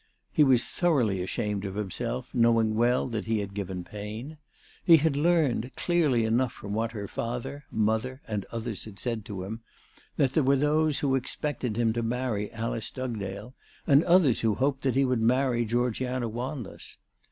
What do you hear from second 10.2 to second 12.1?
there were those who expected him to